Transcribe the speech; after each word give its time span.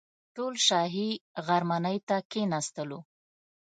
ټول 0.35 0.53
شاهي 0.67 1.09
غرمنۍ 1.47 1.97
ته 2.07 2.17
کښېنستلو. 2.31 2.99